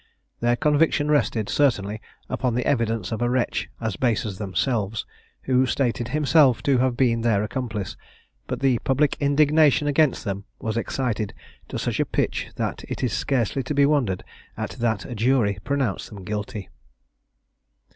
Their 0.39 0.55
conviction 0.55 1.11
rested, 1.11 1.47
certainly, 1.47 2.01
upon 2.27 2.55
the 2.55 2.65
evidence 2.65 3.11
of 3.11 3.21
a 3.21 3.29
wretch 3.29 3.69
as 3.79 3.97
base 3.97 4.25
as 4.25 4.39
themselves, 4.39 5.05
who 5.43 5.67
stated 5.67 6.07
himself 6.07 6.63
to 6.63 6.79
have 6.79 6.97
been 6.97 7.21
their 7.21 7.43
accomplice; 7.43 7.95
but 8.47 8.61
the 8.61 8.79
public 8.79 9.15
indignation 9.19 9.87
against 9.87 10.25
them 10.25 10.45
was 10.59 10.75
excited 10.75 11.35
to 11.67 11.77
such 11.77 11.99
a 11.99 12.05
pitch, 12.05 12.47
that 12.55 12.83
it 12.87 13.03
is 13.03 13.13
scarcely 13.13 13.61
to 13.61 13.75
be 13.75 13.85
wondered 13.85 14.23
at 14.57 14.71
that 14.71 15.05
a 15.05 15.13
jury 15.13 15.59
pronounced 15.63 16.09
them 16.09 16.23
guilty. 16.23 16.67